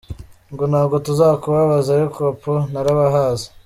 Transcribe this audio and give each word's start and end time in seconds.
Ngo 0.53 0.63
ntabwo 0.71 0.95
tuzakubabaza, 1.05 1.89
ariko 1.93 2.19
apuuu 2.31 2.65
narabahaze!” 2.71 3.47